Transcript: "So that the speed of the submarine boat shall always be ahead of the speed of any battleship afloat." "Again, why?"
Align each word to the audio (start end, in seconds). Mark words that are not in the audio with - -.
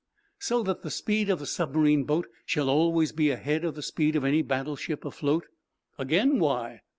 "So 0.39 0.63
that 0.63 0.81
the 0.81 0.89
speed 0.89 1.29
of 1.29 1.37
the 1.37 1.45
submarine 1.45 2.05
boat 2.05 2.25
shall 2.43 2.71
always 2.71 3.11
be 3.11 3.29
ahead 3.29 3.63
of 3.63 3.75
the 3.75 3.83
speed 3.83 4.15
of 4.15 4.23
any 4.25 4.41
battleship 4.41 5.05
afloat." 5.05 5.45
"Again, 5.99 6.39
why?" 6.39 6.81